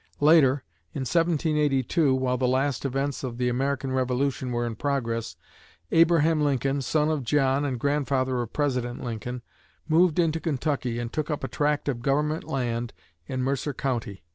[0.19, 0.63] Later,
[0.95, 5.35] in 1782, while the last events of the American Revolution were in progress,
[5.91, 9.43] Abraham Lincoln, son of John and grandfather of President Lincoln,
[9.87, 12.93] moved into Kentucky and took up a tract of government land
[13.27, 14.23] in Mercer County.